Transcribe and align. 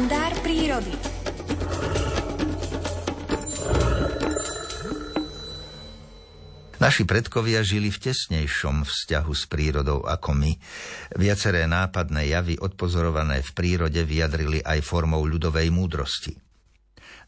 kalendár 0.00 0.32
prírody. 0.40 0.96
Naši 6.80 7.04
predkovia 7.04 7.60
žili 7.60 7.92
v 7.92 8.08
tesnejšom 8.08 8.88
vzťahu 8.88 9.32
s 9.36 9.44
prírodou 9.44 10.00
ako 10.00 10.32
my. 10.32 10.56
Viaceré 11.20 11.68
nápadné 11.68 12.32
javy 12.32 12.56
odpozorované 12.56 13.44
v 13.44 13.50
prírode 13.52 14.00
vyjadrili 14.00 14.64
aj 14.64 14.80
formou 14.80 15.20
ľudovej 15.28 15.68
múdrosti. 15.68 16.49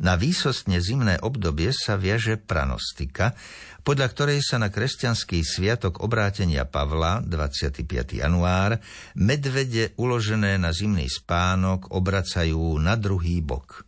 Na 0.00 0.16
výsostne 0.16 0.80
zimné 0.80 1.20
obdobie 1.20 1.76
sa 1.76 2.00
viaže 2.00 2.40
pranostika, 2.40 3.36
podľa 3.84 4.08
ktorej 4.08 4.40
sa 4.40 4.56
na 4.56 4.72
kresťanský 4.72 5.44
sviatok 5.44 6.00
obrátenia 6.00 6.64
Pavla, 6.64 7.20
25. 7.20 7.84
január, 8.24 8.80
medvede 9.12 9.92
uložené 10.00 10.56
na 10.56 10.72
zimný 10.72 11.04
spánok 11.04 11.92
obracajú 11.92 12.80
na 12.80 12.96
druhý 12.96 13.44
bok. 13.44 13.84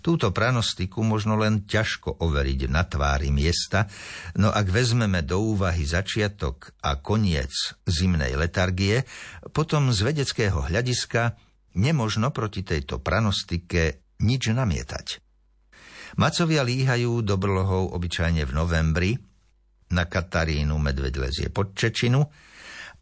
Túto 0.00 0.32
pranostiku 0.32 1.04
možno 1.04 1.36
len 1.36 1.68
ťažko 1.68 2.24
overiť 2.24 2.60
na 2.72 2.88
tvári 2.88 3.28
miesta, 3.28 3.84
no 4.40 4.48
ak 4.48 4.64
vezmeme 4.64 5.20
do 5.20 5.44
úvahy 5.44 5.84
začiatok 5.84 6.72
a 6.80 6.96
koniec 6.96 7.52
zimnej 7.84 8.32
letargie, 8.32 9.04
potom 9.52 9.92
z 9.92 10.08
vedeckého 10.08 10.72
hľadiska 10.72 11.36
nemožno 11.76 12.32
proti 12.32 12.64
tejto 12.64 12.96
pranostike 13.04 14.08
nič 14.24 14.48
namietať. 14.48 15.29
Macovia 16.18 16.66
líhajú 16.66 17.22
do 17.22 17.34
brlohov 17.38 17.94
obyčajne 17.94 18.42
v 18.42 18.52
novembri, 18.56 19.12
na 19.90 20.06
Katarínu 20.06 20.78
medveď 20.78 21.14
lezie 21.18 21.48
pod 21.50 21.74
Čečinu 21.74 22.22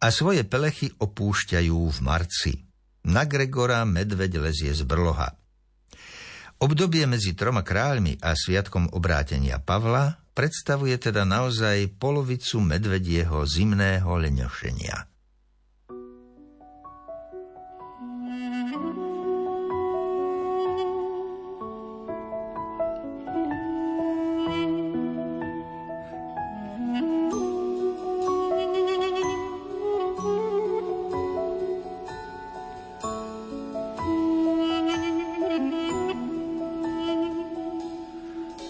a 0.00 0.06
svoje 0.12 0.44
pelechy 0.44 0.92
opúšťajú 0.92 1.76
v 1.76 1.98
marci. 2.04 2.52
Na 3.08 3.24
Gregora 3.28 3.84
medveď 3.84 4.40
lezie 4.40 4.72
z 4.72 4.84
brloha. 4.84 5.32
Obdobie 6.60 7.04
medzi 7.04 7.36
troma 7.36 7.60
kráľmi 7.60 8.20
a 8.24 8.32
sviatkom 8.32 8.92
obrátenia 8.96 9.60
Pavla 9.60 10.16
predstavuje 10.32 10.96
teda 10.96 11.28
naozaj 11.28 12.00
polovicu 12.00 12.60
medvedieho 12.64 13.44
zimného 13.44 14.08
leňošenia. 14.08 15.13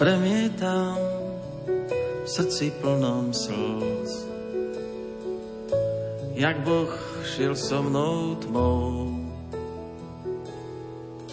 Premietam 0.00 0.96
v 2.24 2.28
srdci 2.28 2.72
plnom 2.80 3.36
slz. 3.36 4.24
Jak 6.40 6.64
Boh 6.64 6.88
šiel 7.28 7.52
so 7.52 7.84
mnou 7.84 8.32
tmou, 8.40 9.12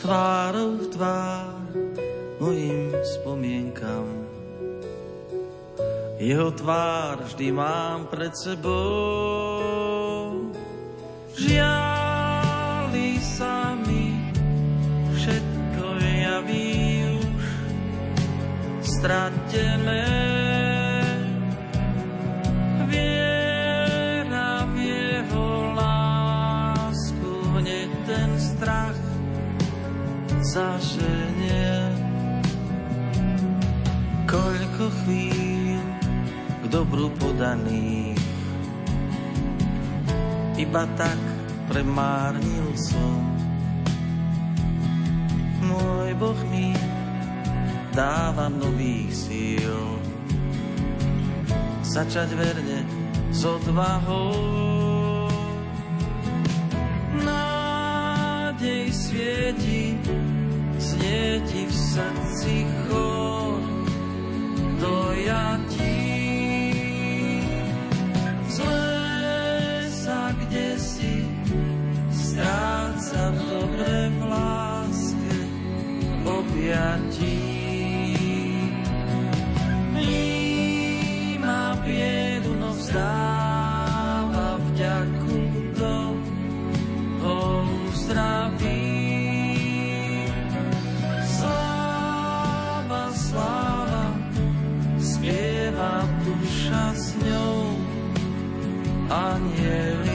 tvárou 0.00 0.80
v 0.80 0.86
tvár 0.96 1.60
mojim 2.40 2.88
spomienkam. 3.04 4.08
Jeho 6.16 6.48
tvár 6.56 7.20
vždy 7.20 7.52
mám 7.52 8.08
pred 8.08 8.32
sebou. 8.32 9.44
Žiali 11.36 11.83
stratené. 19.04 20.08
Viera 22.88 24.64
v 24.64 24.74
jeho 24.80 25.46
lásku, 25.76 27.32
hneď 27.60 27.90
ten 28.08 28.30
strach 28.40 28.96
zaženie. 30.40 31.92
Koľko 34.24 34.88
chvíľ 35.04 35.84
k 36.64 36.72
dobru 36.72 37.12
podaných, 37.20 38.24
iba 40.56 40.88
tak 40.96 41.20
premárnil 41.68 42.72
som. 42.72 43.20
Môj 45.60 46.08
Boh 46.16 46.40
mi 46.48 46.53
dáva 47.94 48.50
nových 48.50 49.14
síl. 49.14 49.78
Začať 51.86 52.34
verne 52.34 52.82
s 53.30 53.46
odvahou. 53.46 55.30
Nádej 57.22 58.90
svieti, 58.90 59.94
znieti 60.74 61.62
v 61.70 61.74
srdci 61.74 62.54
chod, 62.82 63.13
on 99.14 99.56
you. 99.56 100.13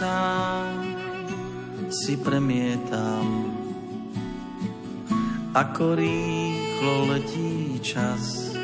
Sám 0.00 0.80
si 1.92 2.16
premietam, 2.16 3.52
ako 5.52 5.92
rýchlo 5.92 7.12
letí 7.12 7.76
čas. 7.84 8.56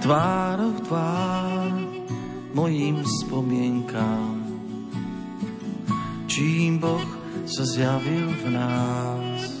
Tvárov 0.00 0.80
tvár 0.88 1.68
mojim 2.56 3.04
spomienkám, 3.04 4.40
čím 6.24 6.80
Boh 6.80 7.10
sa 7.44 7.68
zjavil 7.68 8.32
v 8.40 8.44
nás. 8.56 9.55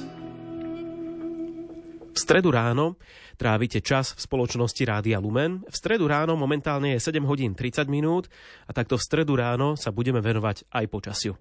Stredu 2.26 2.50
ráno 2.50 2.98
trávite 3.38 3.78
čas 3.78 4.10
v 4.18 4.26
spoločnosti 4.26 4.82
Rádia 4.82 5.22
Lumen. 5.22 5.62
V 5.62 5.76
stredu 5.78 6.10
ráno 6.10 6.34
momentálne 6.34 6.98
je 6.98 7.06
7 7.06 7.22
hodín 7.22 7.54
30 7.54 7.86
minút 7.86 8.26
a 8.66 8.74
takto 8.74 8.98
v 8.98 9.06
stredu 9.06 9.38
ráno 9.38 9.78
sa 9.78 9.94
budeme 9.94 10.18
venovať 10.18 10.66
aj 10.74 10.84
počasiu. 10.90 11.38